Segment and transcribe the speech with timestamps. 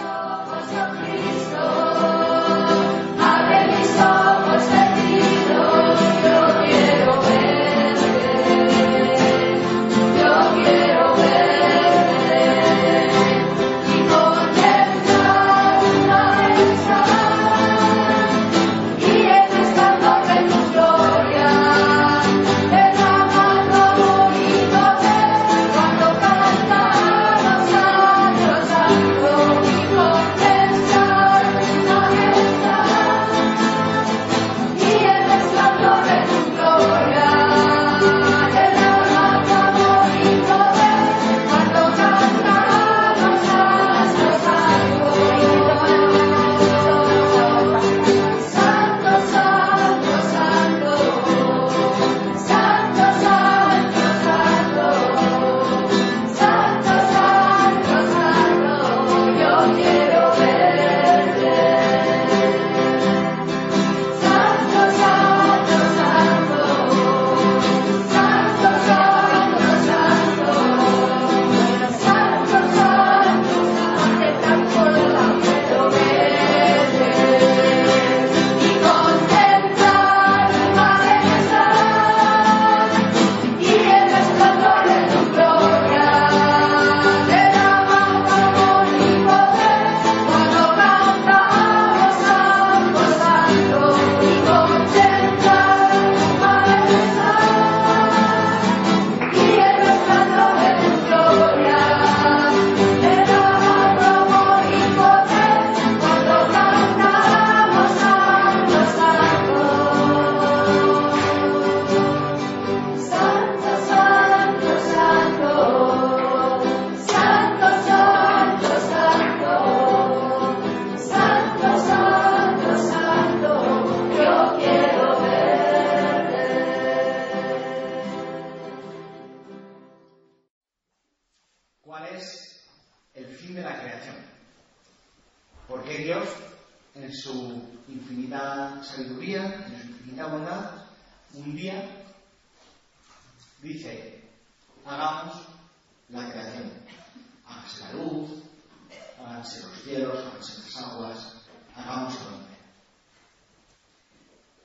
[0.00, 1.79] Cristo, Cristo.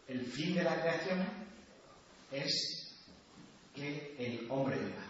[0.08, 1.26] el fin de la creación
[2.32, 3.06] es
[3.74, 5.04] que el hombre viva.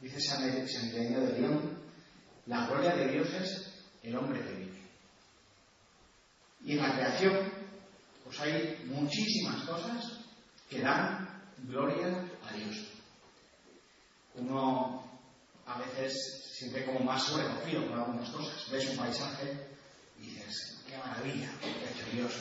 [0.00, 1.78] Dice San Ireneo de León,
[2.46, 3.72] la gloria de Dios es
[4.02, 4.82] el hombre que vive.
[6.64, 7.52] Y en la creación,
[8.24, 10.20] pues hay muchísimas cosas
[10.68, 11.28] que dan
[11.66, 12.88] gloria a Dios.
[14.34, 15.04] Uno
[15.66, 18.70] a veces se ve como más sobrecogido por algunas cosas.
[18.70, 19.68] Ves un paisaje
[20.18, 22.32] y dices, qué maravilla, que ha hecho Dios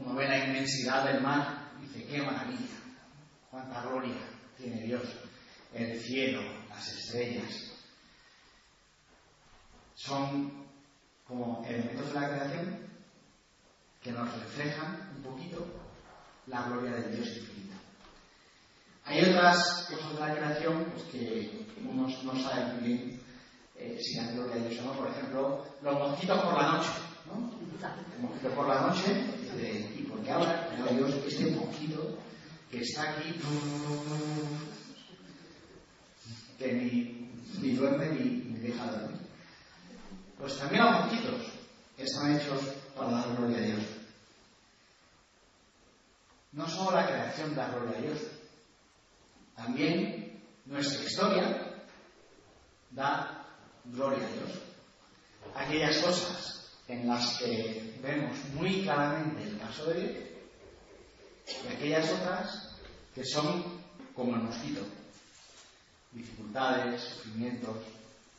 [0.00, 2.76] uno ve la inmensidad del mar y dice, qué maravilla,
[3.50, 4.16] cuánta gloria
[4.56, 5.02] tiene Dios,
[5.72, 7.72] el cielo, las estrellas.
[9.94, 10.66] Son
[11.26, 12.86] como elementos de la creación
[14.02, 15.66] que nos reflejan un poquito
[16.46, 17.74] la gloria del Dios infinito.
[19.04, 23.20] Hay otras cosas de la creación pues, que unos no saben bien
[23.76, 24.92] eh, si la gloria de Dios o no.
[24.92, 26.90] Por ejemplo, los mosquitos por la noche.
[27.26, 27.50] ¿no?
[28.12, 32.18] Los mosquitos por la noche de, y porque ahora, Dios, este poquito
[32.70, 33.34] que está aquí,
[36.58, 37.30] que ni,
[37.60, 39.20] ni duerme ni, ni deja dormir.
[40.38, 41.42] Pues también a poquitos
[41.96, 42.60] están hechos
[42.96, 43.82] para dar gloria a Dios.
[46.52, 48.18] No solo la creación da gloria a Dios,
[49.54, 51.84] también nuestra historia
[52.90, 53.46] da
[53.84, 54.50] gloria a Dios.
[55.54, 60.26] Aquellas cosas en las que vemos muy claramente el caso de Dios
[61.64, 62.68] y aquellas otras
[63.14, 63.64] que son
[64.14, 64.82] como el mosquito.
[66.12, 67.76] Dificultades, sufrimientos,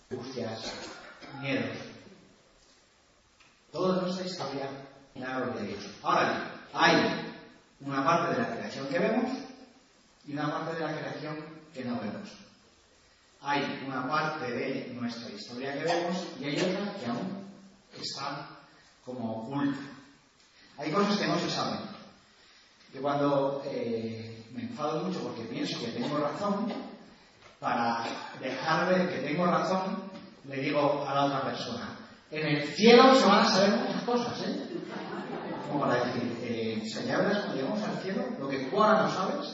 [0.09, 0.73] angustias,
[1.41, 1.77] miedos.
[3.71, 4.69] Toda nuestra historia
[5.13, 5.83] milagros de Dios.
[6.03, 6.43] Ahora bien,
[6.73, 7.33] hay
[7.81, 9.31] una parte de la creación que vemos
[10.25, 11.37] y una parte de la creación
[11.73, 12.29] que no vemos.
[13.41, 17.46] Hay una parte de nuestra historia que vemos y hay otra que aún
[17.97, 18.47] que están
[19.03, 19.79] como oculta.
[20.77, 21.79] Hay cosas que no se saben.
[22.93, 26.71] Yo cuando eh, me enfado mucho porque pienso que tengo razón,
[27.59, 28.05] para
[28.39, 30.03] dejar ver que tengo razón,
[30.45, 31.97] le digo a la otra persona,
[32.29, 34.67] en el cielo se van a saber muchas cosas, ¿eh?
[35.67, 39.47] Como para decir, eh, señales, cuando llegamos al cielo, lo que tú ahora no sabes,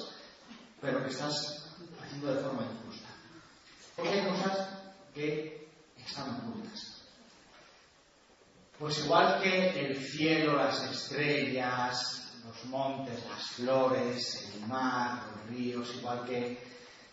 [0.82, 1.72] pero que estás
[2.04, 3.10] haciendo de forma injusta.
[3.96, 4.70] Porque hay cosas
[5.14, 5.70] que
[6.06, 6.93] están ocultas.
[8.84, 15.96] Pues igual que el cielo, las estrellas, los montes, las flores, el mar, los ríos,
[15.96, 16.62] igual que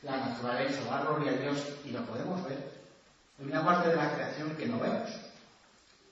[0.02, 2.72] la naturaleza, da gloria a Dios y lo podemos ver.
[3.38, 5.10] Hay una parte de la creación que no vemos,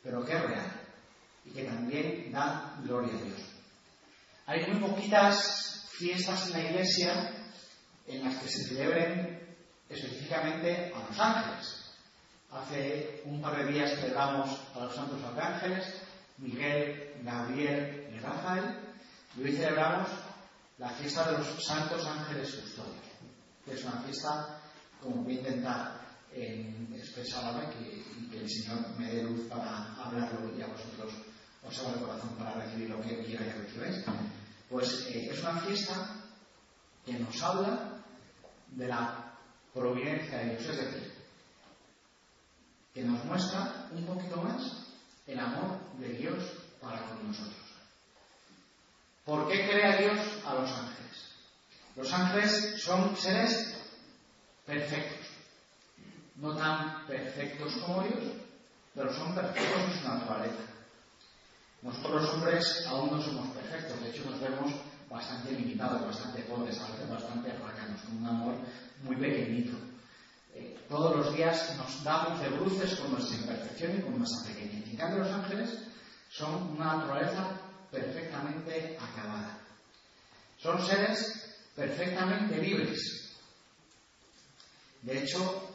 [0.00, 0.72] pero que es real
[1.44, 3.40] y que también da gloria a Dios.
[4.46, 7.32] Hay muy poquitas fiestas en la iglesia
[8.06, 9.56] en las que se celebren
[9.88, 11.77] específicamente a los ángeles.
[12.50, 15.84] Hace un par de días celebramos a los santos arcángeles,
[16.38, 18.64] Miguel, Gabriel y Rafael,
[19.36, 20.08] y hoy celebramos
[20.78, 23.04] la fiesta de los santos ángeles custodios,
[23.64, 24.60] que es una fiesta,
[25.02, 26.00] como voy a intentar
[26.32, 28.02] expresar ahora, que,
[28.38, 31.12] el Señor me dé luz para hablarlo y a vosotros
[31.66, 34.04] os abra el corazón para recibir lo que quiera que recibáis.
[34.70, 36.16] Pues eh, es una fiesta
[37.04, 38.02] que nos habla
[38.68, 39.34] de la
[39.74, 41.17] providencia de Dios, es decir,
[42.98, 44.60] que nos muestra un poquito más
[45.28, 46.42] el amor de Dios
[46.80, 47.54] para con nosotros.
[49.24, 51.30] ¿Por qué crea Dios a los ángeles?
[51.94, 53.72] Los ángeles son seres
[54.66, 55.28] perfectos,
[56.34, 58.32] no tan perfectos como Dios,
[58.96, 60.64] pero son perfectos en su naturaleza.
[61.82, 64.72] Nosotros los hombres aún no somos perfectos, de hecho nos vemos
[65.08, 68.54] bastante limitados, bastante pobres, a veces bastante racanos, con un amor
[69.04, 69.87] muy pequeñito.
[70.88, 74.98] Todos los días nos damos de bruces con nuestra imperfección y con nuestra pequeñez.
[74.98, 75.78] En los ángeles
[76.30, 77.50] son una naturaleza
[77.90, 79.58] perfectamente acabada.
[80.58, 83.36] Son seres perfectamente libres.
[85.02, 85.68] De hecho,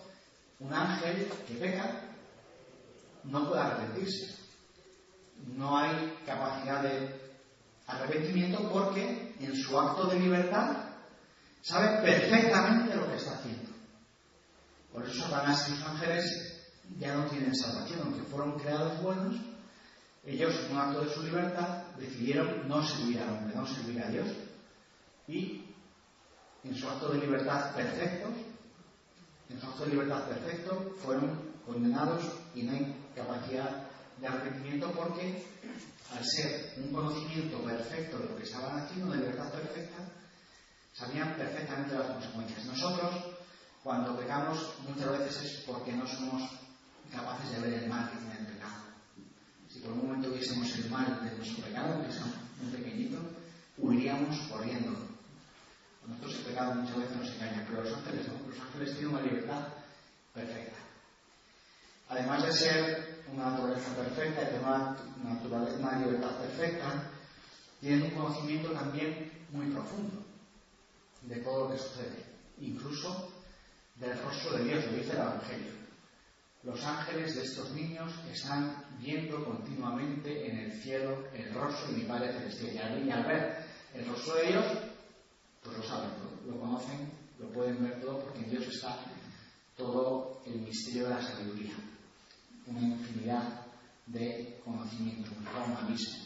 [0.60, 2.02] un ángel que peca
[3.24, 4.36] no puede arrepentirse.
[5.56, 7.24] No hay capacidad de
[7.88, 10.76] arrepentimiento porque en su acto de libertad
[11.62, 13.73] sabe perfectamente lo que está haciendo.
[14.94, 16.54] Por eso Satanás y sus ángeles
[17.00, 19.36] ya no tienen salvación, aunque fueron creados buenos,
[20.26, 24.08] ellos en un acto de su libertad decidieron no servir al hombre, no servir a
[24.08, 24.28] Dios
[25.28, 25.66] y
[26.64, 28.30] en su acto de libertad perfecto,
[29.50, 32.24] en su acto de libertad perfecto fueron condenados
[32.56, 33.88] y no hay capacidad
[34.20, 35.44] de arrepentimiento porque
[36.16, 39.98] al ser un conocimiento perfecto de lo que estaban haciendo, de libertad perfecta,
[40.94, 42.66] sabían perfectamente las consecuencias.
[42.66, 43.16] Nosotros,
[43.84, 46.42] cuando pecamos, muchas veces es porque no somos
[47.12, 48.84] capaces de ver el mal que tiene el pecado.
[49.70, 52.20] Si por un momento viésemos el mal de nuestro pecado, que es
[52.62, 53.20] muy pequeñito,
[53.78, 54.98] huiríamos corriendo.
[56.08, 58.50] Nosotros el pecado muchas veces nos engaña, pero los ángeles no.
[58.50, 59.68] Los ángeles tienen una libertad
[60.34, 60.78] perfecta.
[62.10, 64.98] Además de ser una naturaleza perfecta y tener una,
[65.80, 67.10] una libertad perfecta,
[67.82, 70.24] tienen un conocimiento también muy profundo
[71.24, 72.26] de todo lo que sucede,
[72.60, 73.33] incluso
[73.96, 75.74] del rostro de Dios, lo dice el Evangelio.
[76.64, 82.04] Los ángeles de estos niños están viendo continuamente en el cielo el rostro de mi
[82.06, 83.06] Padre Celestial.
[83.06, 84.66] Y al ver el rostro de Dios,
[85.62, 88.98] pues lo saben todo, lo conocen, lo pueden ver todo, porque en Dios está
[89.76, 91.74] todo el misterio de la sabiduría.
[92.66, 93.66] Una infinidad
[94.06, 96.24] de conocimientos, un abismo.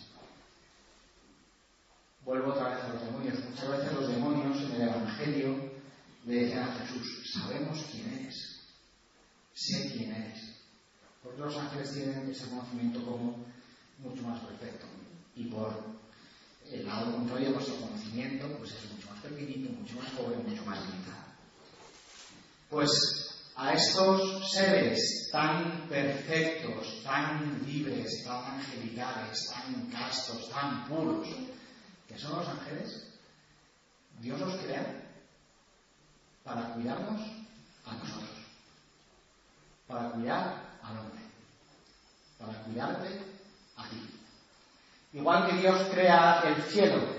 [2.24, 3.44] Vuelvo otra vez a los demonios.
[3.50, 5.67] Muchas veces los demonios en el Evangelio
[6.28, 8.60] le decían a Jesús, sabemos quién eres,
[9.54, 10.58] sé quién eres.
[11.24, 13.46] Porque los ángeles tienen ese conocimiento como
[14.00, 14.86] mucho más perfecto.
[15.36, 15.74] Y por
[16.70, 20.80] el lado contrario, nuestro conocimiento pues es mucho más pequeñito, mucho más pobre, mucho más
[20.86, 21.24] limitado.
[22.70, 22.90] Pues
[23.56, 31.26] a estos seres tan perfectos, tan libres, tan angelicales, tan castos, tan puros,
[32.06, 33.08] que son los ángeles,
[34.20, 35.07] Dios los crea
[36.48, 37.22] para cuidarnos
[37.86, 38.30] a nosotros,
[39.86, 41.22] para cuidar al hombre,
[42.40, 43.22] para cuidarte
[43.76, 44.10] a ti.
[45.14, 47.18] Igual que Dios crea el cielo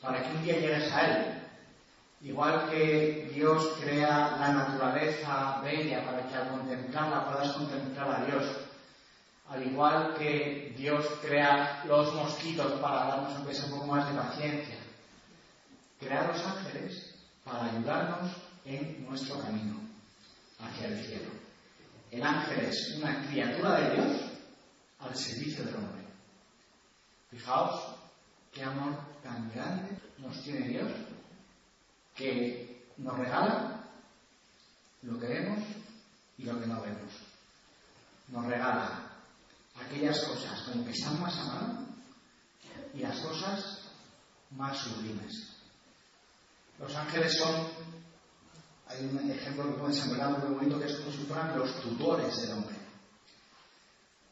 [0.00, 1.42] para que un día llegues a Él,
[2.22, 8.44] igual que Dios crea la naturaleza bella para que al contemplarla puedas contemplar a Dios,
[9.48, 14.76] al igual que Dios crea los mosquitos para darnos un poco más de paciencia,
[15.98, 17.14] crea los ángeles
[17.44, 18.30] para ayudarnos
[18.64, 19.80] en nuestro camino
[20.58, 21.30] hacia el cielo.
[22.10, 24.20] El ángel es una criatura de Dios
[25.00, 26.02] al servicio del hombre.
[27.30, 27.96] Fijaos
[28.52, 30.92] qué amor tan grande nos tiene Dios
[32.14, 33.84] que nos regala
[35.02, 35.64] lo que vemos
[36.38, 37.12] y lo que no vemos.
[38.28, 39.10] Nos regala
[39.74, 41.86] aquellas cosas como que están más a mano
[42.94, 43.80] y las cosas
[44.50, 45.56] más sublimes.
[46.78, 47.68] Los ángeles son,
[48.92, 52.42] hay un ejemplo que pueden sembrar muy bonito que es como si fueran los tutores
[52.42, 52.76] del hombre.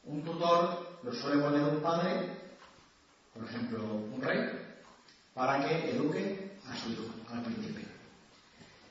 [0.05, 2.27] Un tutor lo suele poner un padre,
[3.35, 4.39] por ejemplo, un rey,
[5.35, 7.87] para que eduque a su hijo, al príncipe.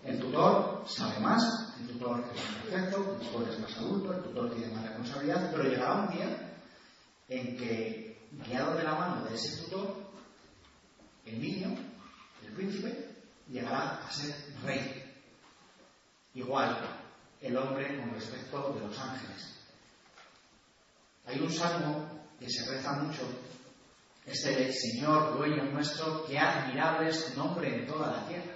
[0.04, 4.24] El tutor sabe más, el tutor es más perfecto, el tutor es más adulto, el
[4.24, 6.56] tutor tiene más responsabilidad, pero llegará un día
[7.28, 9.96] en que, guiado de la mano de ese tutor,
[11.26, 11.76] el niño,
[12.46, 13.10] el príncipe,
[13.50, 14.49] llegará a ser.
[16.50, 16.80] Igual
[17.42, 19.54] el hombre con respecto de los ángeles.
[21.28, 23.22] Hay un salmo que se reza mucho,
[24.26, 28.56] este de Señor, dueño nuestro, que admirable es tu nombre en toda la tierra.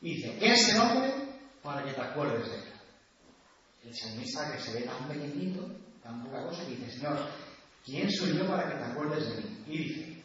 [0.00, 1.12] Y dice, ¿qué es el hombre
[1.60, 2.72] para que te acuerdes de él?
[3.86, 5.66] El salmista que se ve tan pequeñito,
[6.04, 7.18] tan poca cosa, dice, Señor,
[7.84, 9.64] ¿quién soy yo para que te acuerdes de mí?
[9.66, 10.22] Y dice,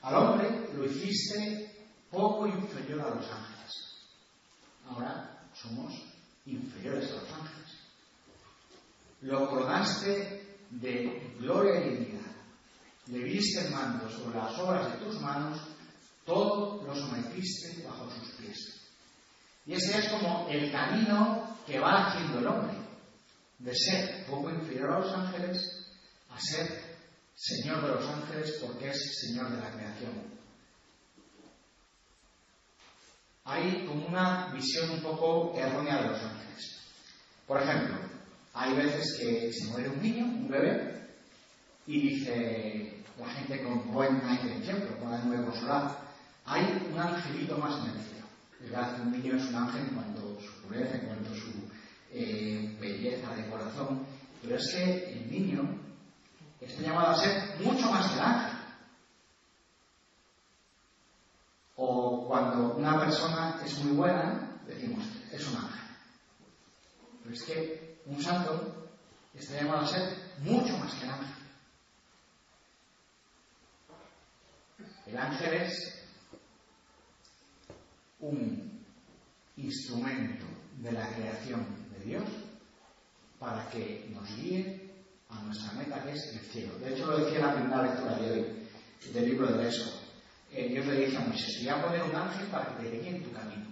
[0.00, 3.53] al hombre lo hiciste poco inferior a los ángeles.
[4.88, 5.92] Ahora somos
[6.46, 7.54] inferiores a los ángeles
[9.24, 12.30] lo coronaste de gloria y dignidad.
[13.06, 15.60] Le viste en mando sobre las obras de tus manos,
[16.26, 18.80] todo lo sometiste bajo sus pies.
[19.66, 22.76] Y ese es como el camino que va haciendo el hombre,
[23.58, 25.86] de ser poco inferior a los ángeles
[26.30, 26.94] a ser
[27.34, 30.33] Señor de los ángeles porque es Señor de la creación.
[33.44, 36.80] Hay como una visión un poco errónea de los ángeles.
[37.46, 37.96] Por ejemplo,
[38.54, 40.94] hay veces que se muere un niño, un bebé,
[41.86, 45.98] y dice la gente con buena intención, pero con ánimo consolar,
[46.46, 48.26] hay un angelito más en el cielo.
[48.62, 51.32] Es verdad que un niño es un ángel en cuanto a su pureza, en cuanto
[51.32, 51.52] a su
[52.12, 54.06] eh, belleza de corazón,
[54.42, 55.68] pero es que el niño
[56.60, 58.58] está llamado a ser mucho más que el ángel.
[61.76, 65.82] O cuando una persona es muy buena, decimos, es un ángel.
[67.22, 68.90] Pero es que un santo
[69.32, 71.34] está llamado a ser mucho más que el ángel.
[75.06, 76.06] El ángel es
[78.18, 78.84] un
[79.56, 80.46] instrumento
[80.78, 82.28] de la creación de Dios
[83.38, 84.90] para que nos guíe
[85.28, 86.76] a nuestra meta que es el cielo.
[86.80, 88.68] De hecho, lo decía en la primera lectura de hoy
[89.12, 89.93] del libro de Éxodo.
[90.56, 93.16] Eh, Dios le dice a Moisés, voy a poner un ángel para que te guíe
[93.16, 93.66] en tu camino.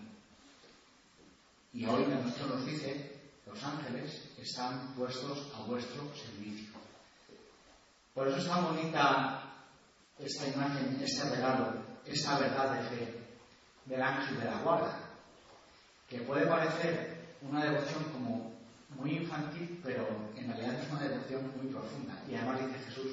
[1.73, 6.71] Y hoy nosotros nos dice los ángeles están puestos a vuestro servicio.
[8.15, 9.43] Por eso es tan bonita
[10.19, 11.73] esta imagen, este regalo,
[12.05, 13.19] esta verdad de fe
[13.87, 14.99] del ángel de la guarda,
[16.09, 18.53] que puede parecer una devoción como
[18.97, 22.21] muy infantil, pero en realidad es una devoción muy profunda.
[22.29, 23.13] Y además dice Jesús,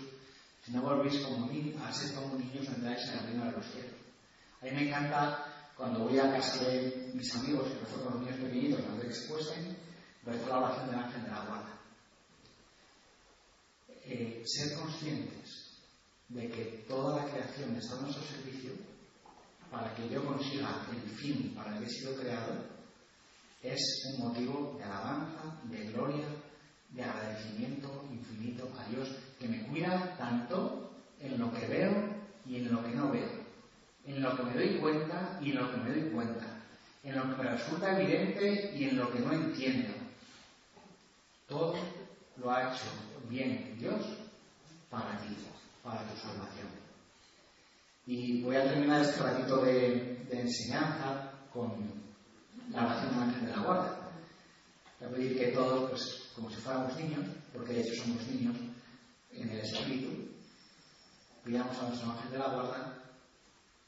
[0.69, 3.65] si no volvéis como niños, a ser como niños entráis en el reino de los
[3.65, 3.95] cielos.
[4.61, 8.35] A mí me encanta cuando voy a casa de mis amigos, que rezo los niños
[8.35, 9.77] pequeñitos antes que se cuesten,
[10.25, 11.79] la oración del ángel de la guarda.
[14.05, 15.79] Eh, ser conscientes
[16.27, 18.71] de que toda la creación está a nuestro servicio
[19.71, 22.53] para que yo consiga el fin para el que he sido creado
[23.63, 23.81] es
[24.13, 26.25] un motivo de alabanza, de gloria,
[26.91, 31.91] de agradecimiento infinito a Dios que me cuida tanto en lo que veo
[32.45, 33.29] y en lo que no veo,
[34.05, 36.45] en lo que me doy cuenta y en lo que me doy cuenta,
[37.03, 39.93] en lo que me resulta evidente y en lo que no entiendo,
[41.47, 41.75] todo
[42.37, 42.85] lo ha hecho
[43.29, 44.01] bien Dios
[44.89, 45.35] para ti,
[45.83, 46.67] para tu salvación.
[48.05, 51.71] Y voy a terminar este ratito de, enseñanza con
[52.71, 53.99] la oración de la guarda.
[54.99, 58.55] Voy a pedir que todos, pues, como si fuéramos niños, porque de hecho somos niños
[59.31, 60.29] en el espíritu,
[61.43, 62.93] pidamos a nuestro ángel de la guarda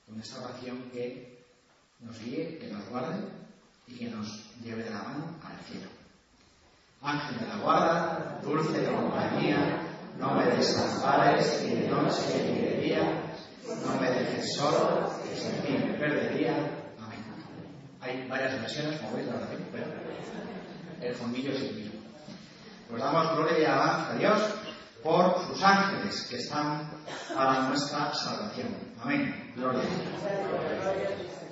[0.06, 1.46] con esta oración que
[2.00, 3.20] nos guíe, que nos guarde
[3.88, 4.28] y que nos
[4.62, 5.90] lleve de la mano al cielo.
[7.02, 9.82] Ángel de la guarda, dulce compañía,
[10.20, 12.72] no me desampares ni de noche ni de
[13.86, 16.54] no me dejes solo, que sin ti me perdería.
[17.00, 17.24] Amén.
[18.02, 19.86] Hay varias versiones, como veis, la oración, pero
[21.02, 21.91] el fondillo es el mismo.
[23.02, 24.40] Damos gloria y alabanza a Dios
[25.02, 26.88] por sus ángeles que están
[27.34, 28.68] para nuestra salvación.
[29.02, 29.54] Amén.
[29.56, 31.51] Gloria a Dios.